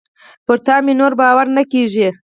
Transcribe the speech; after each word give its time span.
پر 0.45 0.57
تا 0.65 0.75
مي 0.85 0.93
نور 0.99 1.13
باور 1.19 1.47
نه 1.57 1.63
کېږي. 1.71 2.07